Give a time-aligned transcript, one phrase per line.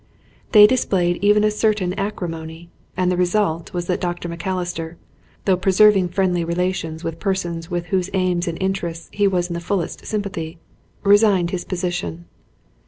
[0.51, 4.27] They displayed even a certain acrimony, and the result was that Dr.
[4.27, 4.97] Macalister,
[5.45, 9.59] though preserving friendly relations with persons with whose aims and interests he was in the
[9.59, 10.57] fullest sympathy,
[11.03, 12.25] re signed his position.